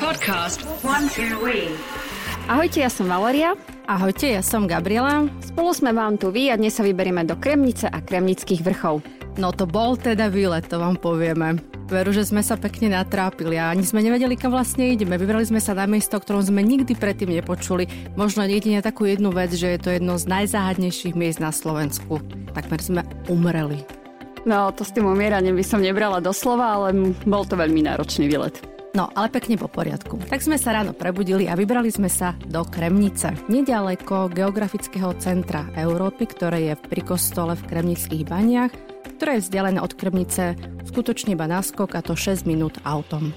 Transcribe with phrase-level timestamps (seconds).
[0.00, 1.68] Podcast One Two We.
[2.48, 3.52] Ahojte, ja som Valeria.
[3.84, 5.28] Ahojte, ja som Gabriela.
[5.44, 9.04] Spolu sme vám tu vy a dnes sa vyberieme do Kremnice a Kremnických vrchov.
[9.36, 11.60] No to bol teda výlet, to vám povieme.
[11.92, 15.20] Veru, že sme sa pekne natrápili a ani sme nevedeli, kam vlastne ideme.
[15.20, 17.84] Vybrali sme sa na miesto, o ktorom sme nikdy predtým nepočuli.
[18.16, 22.24] Možno jedine takú jednu vec, že je to jedno z najzáhadnejších miest na Slovensku.
[22.56, 23.84] Takmer sme umreli.
[24.48, 28.69] No, to s tým umieraním by som nebrala doslova, ale bol to veľmi náročný výlet.
[28.90, 30.18] No, ale pekne po poriadku.
[30.26, 36.26] Tak sme sa ráno prebudili a vybrali sme sa do Kremnice, nedaleko geografického centra Európy,
[36.26, 38.74] ktoré je pri kostole v Kremnických baniach,
[39.14, 40.58] ktoré je vzdialené od Kremnice
[40.90, 43.30] skutočne iba naskok a to 6 minút autom.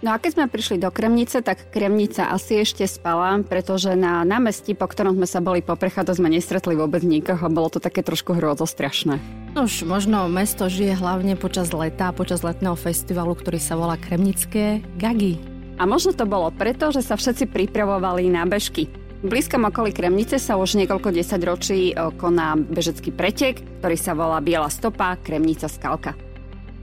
[0.00, 4.72] No a keď sme prišli do Kremnice, tak Kremnica asi ešte spala, pretože na námestí,
[4.72, 9.39] po ktorom sme sa boli poprechádzať, sme nestretli vôbec nikoho bolo to také trošku hrozostrašné.
[9.50, 14.78] No už možno mesto žije hlavne počas leta, počas letného festivalu, ktorý sa volá Kremnické
[14.94, 15.42] Gagy.
[15.74, 18.86] A možno to bolo preto, že sa všetci pripravovali na bežky.
[19.20, 24.70] V blízkom okolí Kremnice sa už niekoľko desaťročí koná bežecký pretek, ktorý sa volá Biela
[24.70, 26.14] stopa Kremnica Skalka.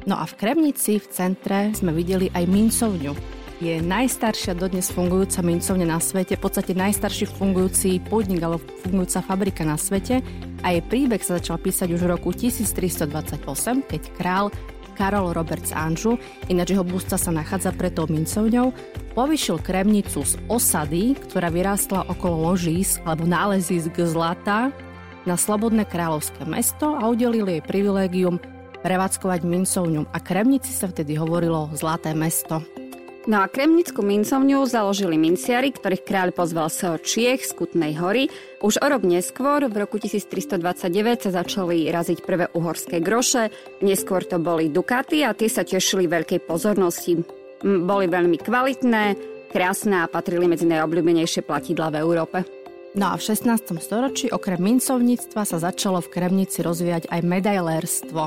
[0.04, 3.16] No a v Kremnici v centre sme videli aj mincovňu.
[3.58, 9.66] Je najstaršia dodnes fungujúca mincovňa na svete, v podstate najstarší fungujúci podnik alebo fungujúca fabrika
[9.66, 10.22] na svete
[10.64, 13.44] a jej príbeh sa začal písať už v roku 1328,
[13.86, 14.48] keď král
[14.98, 16.18] Karol Roberts Anžu,
[16.50, 18.74] ináč jeho bústa sa nachádza pred tou mincovňou,
[19.14, 24.74] povyšil Kremnicu z osady, ktorá vyrástla okolo ložís alebo nálezísk zlata
[25.30, 28.42] na slobodné kráľovské mesto a udelil jej privilégium
[28.82, 32.77] prevádzkovať mincovňu a Kremnici sa vtedy hovorilo Zlaté mesto.
[33.28, 38.32] No a Kremnickú mincovňu založili minciari, ktorých kráľ pozval z Čiech z Kutnej hory.
[38.64, 43.52] Už o rok neskôr, v roku 1329, sa začali raziť prvé uhorské groše,
[43.84, 47.20] neskôr to boli dukaty a tie sa tešili veľkej pozornosti.
[47.68, 49.20] Boli veľmi kvalitné,
[49.52, 52.48] krásne a patrili medzi najobľúbenejšie platidla v Európe.
[52.96, 53.76] No a v 16.
[53.84, 58.24] storočí okrem mincovníctva sa začalo v Kremnici rozvíjať aj medailérstvo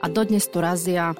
[0.00, 1.16] a dodnes tu razia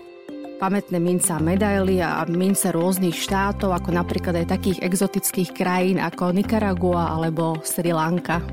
[0.60, 6.36] pamätné mince a medaily a mince rôznych štátov, ako napríklad aj takých exotických krajín ako
[6.36, 8.44] Nicaragua alebo Sri Lanka.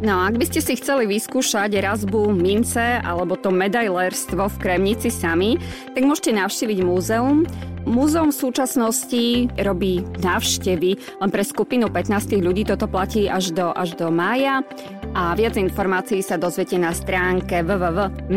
[0.00, 5.60] No ak by ste si chceli vyskúšať razbu mince alebo to medailérstvo v Kremnici sami,
[5.92, 7.44] tak môžete navštíviť múzeum.
[7.84, 13.92] Múzeum v súčasnosti robí návštevy len pre skupinu 15 ľudí, toto platí až do, až
[14.00, 14.64] do mája
[15.12, 18.30] a viac informácií sa dozviete na stránke www.mint.sk.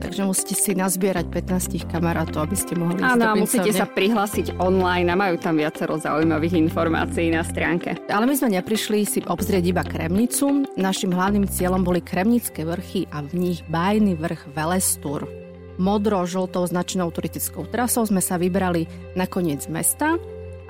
[0.00, 5.12] Takže musíte si nazbierať 15 kamarátov, aby ste mohli Áno, a musíte sa prihlásiť online
[5.12, 8.00] a majú tam viacero zaujímavých informácií na stránke.
[8.08, 10.64] Ale my sme neprišli si obzrieť iba Kremnicu.
[10.80, 15.28] Našim hlavným cieľom boli Kremnické vrchy a v nich bajný vrch Velestur.
[15.76, 20.16] Modro-žltou značenou turistickou trasou sme sa vybrali na koniec mesta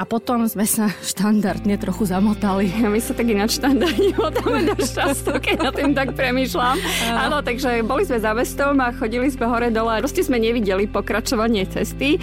[0.01, 2.73] a potom sme sa štandardne trochu zamotali.
[2.81, 6.81] My sa tak ináč štandardne motáme dosť často, keď na tým tak premýšľam.
[7.13, 10.01] Áno, takže boli sme za mestom a chodili sme hore dole.
[10.01, 12.17] Proste sme nevideli pokračovanie cesty.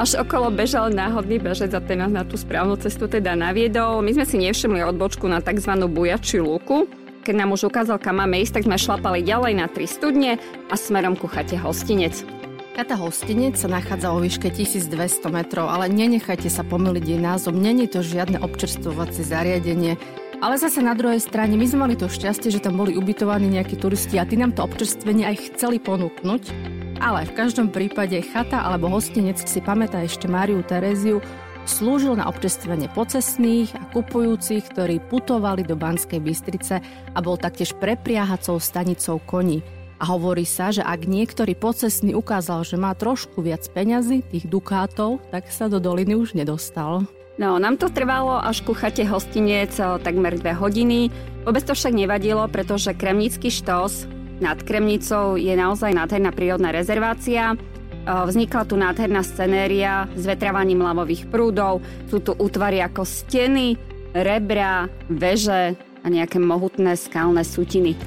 [0.00, 4.00] Až okolo bežal náhodný bežec a ten nás na tú správnu cestu teda naviedol.
[4.00, 5.84] My sme si nevšimli odbočku na tzv.
[5.84, 6.88] bujačiu lúku.
[7.28, 10.40] Keď nám už ukázal, kam máme ísť, tak sme šlapali ďalej na 3 studne
[10.72, 12.37] a smerom ku chate hostinec.
[12.78, 14.94] Kata hostinec sa nachádza vo výške 1200
[15.34, 17.58] metrov, ale nenechajte sa pomýliť jej názov.
[17.58, 19.98] Není to žiadne občerstvovacie zariadenie.
[20.38, 23.74] Ale zase na druhej strane, my sme mali to šťastie, že tam boli ubytovaní nejakí
[23.82, 26.54] turisti a tí nám to občerstvenie aj chceli ponúknuť.
[27.02, 31.18] Ale v každom prípade chata alebo hostinec si pamätá ešte Máriu Tereziu,
[31.66, 36.78] slúžil na občerstvenie pocesných a kupujúcich, ktorí putovali do Banskej Bystrice
[37.10, 39.66] a bol taktiež prepriahacou stanicou koní.
[39.98, 45.18] A hovorí sa, že ak niektorý pocesný ukázal, že má trošku viac peňazí, tých dukátov,
[45.34, 47.02] tak sa do doliny už nedostal.
[47.38, 51.10] No, nám to trvalo až ku chate hostiniec takmer dve hodiny.
[51.42, 54.06] Vôbec to však nevadilo, pretože Kremnický štos
[54.38, 57.58] nad Kremnicou je naozaj nádherná prírodná rezervácia.
[58.06, 61.82] Vznikla tu nádherná scenéria s vetravaním lavových prúdov.
[62.06, 63.74] Sú tu útvary ako steny,
[64.14, 67.98] rebra, veže a nejaké mohutné skalné sutiny.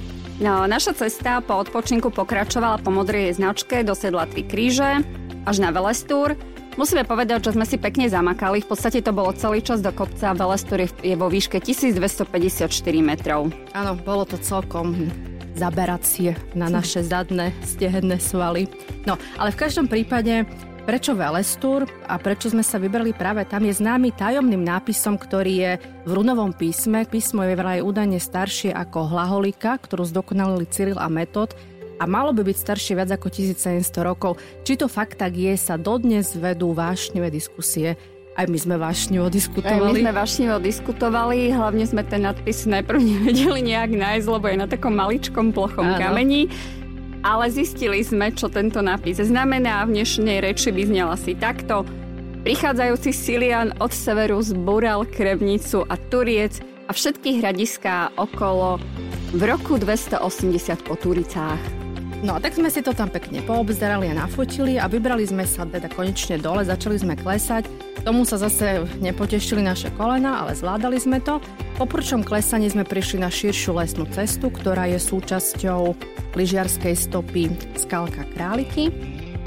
[0.41, 5.05] No, naša cesta po odpočinku pokračovala po modrej značke do sedla Tri kríže
[5.45, 6.33] až na Velestúr.
[6.81, 8.65] Musíme povedať, že sme si pekne zamakali.
[8.65, 10.33] V podstate to bolo celý čas do kopca.
[10.33, 12.73] Velestúr je vo výške 1254
[13.05, 13.53] metrov.
[13.77, 15.13] Áno, bolo to celkom
[15.53, 18.65] zaberacie na naše zadné stehenné svaly.
[19.05, 20.49] No, ale v každom prípade
[20.81, 25.71] Prečo Velestúr a prečo sme sa vybrali práve tam je známy tajomným nápisom, ktorý je
[25.77, 27.05] v runovom písme.
[27.05, 31.53] Písmo je vraj údajne staršie ako hlaholika, ktorú zdokonalili Cyril a Metod
[32.01, 34.41] a malo by byť staršie viac ako 1700 rokov.
[34.65, 37.93] Či to fakt tak je, sa dodnes vedú vášňové diskusie.
[38.33, 39.85] Aj my sme vášňovo diskutovali.
[39.85, 44.57] Aj my sme vášňovo diskutovali, hlavne sme ten nadpis najprv nevedeli nejak nájsť, lebo je
[44.57, 46.01] na takom maličkom plochom Áno.
[46.01, 46.49] kameni.
[47.21, 49.85] Ale zistili sme, čo tento nápis znamená.
[49.85, 51.85] V dnešnej reči by znela si takto.
[52.41, 56.57] Prichádzajúci Silian od severu zbúral Krevnicu a Turiec
[56.89, 58.81] a všetky hradiská okolo
[59.37, 61.80] v roku 280 po Turicách.
[62.21, 65.65] No a tak sme si to tam pekne poobzerali a nafotili a vybrali sme sa
[65.65, 67.65] teda konečne dole, začali sme klesať.
[68.05, 71.41] Tomu sa zase nepotešili naše kolena, ale zvládali sme to.
[71.81, 75.97] Po prčom klesaní sme prišli na širšiu lesnú cestu, ktorá je súčasťou
[76.37, 78.93] lyžiarskej stopy Skalka Králiky.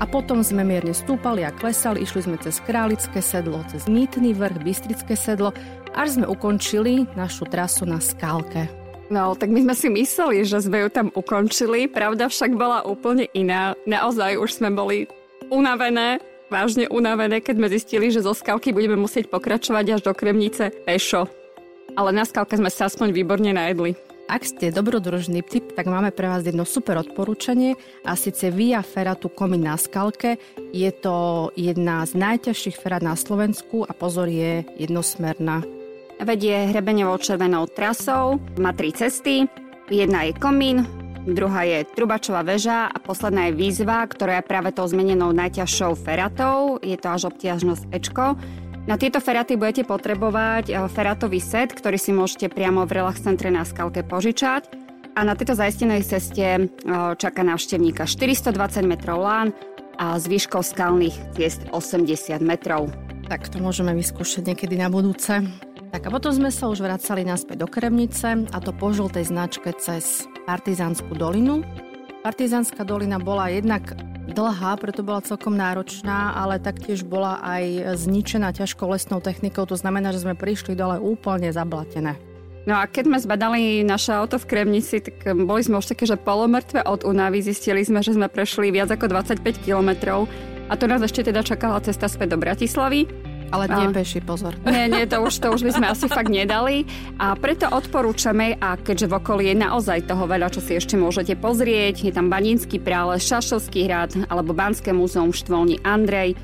[0.03, 4.59] A potom sme mierne stúpali a klesali, išli sme cez Králické sedlo, cez Mýtny vrch,
[4.67, 5.55] Bystrické sedlo,
[5.95, 8.84] až sme ukončili našu trasu na Skalke.
[9.13, 13.29] No, tak my sme si mysleli, že sme ju tam ukončili, pravda však bola úplne
[13.37, 13.77] iná.
[13.85, 15.05] Naozaj už sme boli
[15.53, 20.73] unavené, vážne unavené, keď sme zistili, že zo skalky budeme musieť pokračovať až do Kremnice
[20.89, 21.29] pešo.
[21.95, 23.93] Ale na skalke sme sa aspoň výborne najedli.
[24.25, 27.77] Ak ste dobrodružný typ, tak máme pre vás jedno super odporúčanie
[28.09, 30.41] a síce Via Feratu Komín na Skalke.
[30.73, 35.84] Je to jedna z najťažších ferát na Slovensku a pozor je jednosmerná.
[36.25, 39.45] Vedie hrebeňovou červenou trasou, má tri cesty.
[39.93, 40.89] Jedna je komín,
[41.29, 46.81] druhá je trubačová väža a posledná je výzva, ktorá je práve tou zmenenou najťažšou feratou.
[46.81, 48.41] Je to až obtiažnosť Ečko.
[48.89, 53.53] Na tieto feraty budete potrebovať eh, feratový set, ktorý si môžete priamo v relax centre
[53.53, 54.73] na skalke požičať.
[55.21, 56.69] A na tejto zaistenej ceste eh,
[57.21, 59.53] čaká návštevníka 420 metrov lán
[60.01, 62.89] a s výškou skalných ciest 80 metrov.
[63.29, 65.45] Tak to môžeme vyskúšať niekedy na budúce.
[65.95, 69.71] Tak a potom sme sa už vracali naspäť do Kremnice a to po žltej značke
[69.79, 71.63] cez Partizánskú dolinu.
[72.27, 73.95] Partizánska dolina bola jednak
[74.27, 80.11] dlhá, preto bola celkom náročná, ale taktiež bola aj zničená ťažkou lesnou technikou, to znamená,
[80.11, 82.19] že sme prišli dole úplne zablatené.
[82.67, 86.19] No a keď sme zbadali naše auto v Kremnici, tak boli sme už také, že
[86.19, 87.39] polomrtve od Unavy.
[87.39, 90.27] Zistili sme, že sme prešli viac ako 25 kilometrov
[90.67, 93.24] a to nás ešte teda čakala cesta späť do Bratislavy.
[93.55, 94.59] Ale nie peši, pozor.
[94.67, 96.83] Nie, nie, to už, to už by sme asi fakt nedali.
[97.23, 101.39] A preto odporúčame, a keďže v okolí je naozaj toho veľa, čo si ešte môžete
[101.39, 106.35] pozrieť, je tam Banínsky prále, Šašovský hrad alebo Banské múzeum Štvolni Andrej,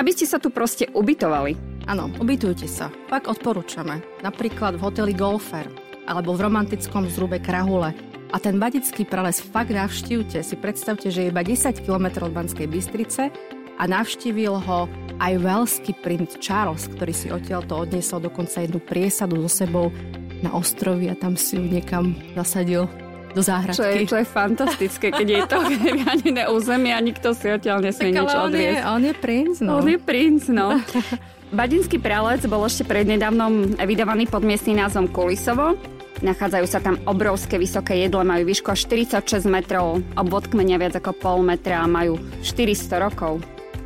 [0.00, 1.52] aby ste sa tu proste ubytovali.
[1.84, 2.88] Áno, ubytujte sa.
[3.12, 4.00] Fakt odporúčame.
[4.24, 5.68] Napríklad v hoteli Golfer
[6.08, 7.92] alebo v romantickom zrube Krahule.
[8.34, 10.42] A ten badický prales fakt navštívte.
[10.42, 13.30] Si predstavte, že je iba 10 km od Banskej Bystrice
[13.78, 19.38] a navštívil ho aj veľský princ Charles, ktorý si odtiaľ to odniesol dokonca jednu priesadu
[19.46, 19.94] so sebou
[20.42, 22.90] na ostrovy a tam si ju niekam zasadil
[23.34, 23.78] do záhradky.
[23.78, 25.58] Čo je, čo je fantastické, keď je to
[26.04, 28.46] chránené územie a nikto si odtiaľ nesmie nič odviesť.
[28.46, 29.72] On je, on je princ, no.
[29.82, 30.78] On je princ, no.
[31.58, 35.78] Badinský pralec bol ešte prednedávnom vydávaný pod miestnym názvom Kulisovo.
[36.22, 41.10] Nachádzajú sa tam obrovské vysoké jedle, majú výšku až 46 metrov, obvod kmenia viac ako
[41.14, 43.42] pol metra a majú 400 rokov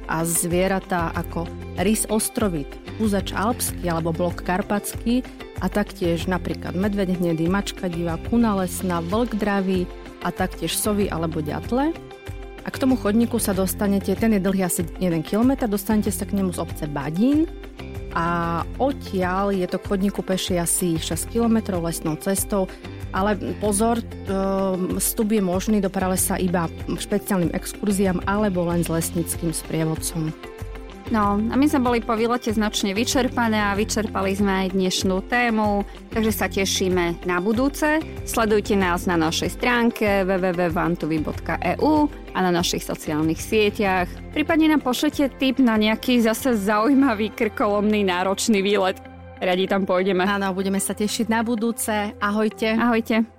[0.08, 1.44] a zvieratá ako
[1.78, 2.68] rys ostrovit,
[2.98, 5.22] úzač alpský alebo blok karpatský
[5.60, 9.84] a taktiež napríklad medveď hnedý, mačka divá, kuna lesná, vlk dravý
[10.24, 11.94] a taktiež sovy alebo ďatle.
[12.64, 16.36] A k tomu chodníku sa dostanete, ten je dlhý asi 1 km, dostanete sa k
[16.36, 17.48] nemu z obce Badín
[18.12, 22.66] a odtiaľ je to k chodníku peši asi 6 km lesnou cestou
[23.12, 29.52] ale pozor, ehm, vstup je možný do pralesa iba špeciálnym exkurziám alebo len s lesnickým
[29.52, 30.32] sprievodcom.
[31.08, 35.88] No a my sme boli po výlete značne vyčerpané a vyčerpali sme aj dnešnú tému,
[36.12, 38.04] takže sa tešíme na budúce.
[38.28, 44.04] Sledujte nás na našej stránke www.vantuvy.eu a na našich sociálnych sieťach.
[44.36, 49.00] Prípadne nám pošlete tip na nejaký zase zaujímavý, krkolomný, náročný výlet.
[49.38, 50.26] Radi tam pôjdeme.
[50.26, 52.12] Áno, budeme sa tešiť na budúce.
[52.18, 52.74] Ahojte.
[52.74, 53.37] Ahojte.